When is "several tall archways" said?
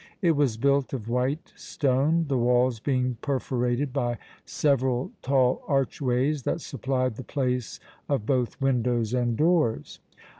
4.45-6.41